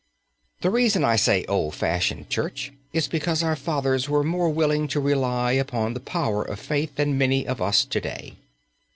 [0.61, 4.99] The reason I say "old fashioned" church is because our fathers were more willing to
[4.99, 8.37] rely upon the power of faith than many of us to day.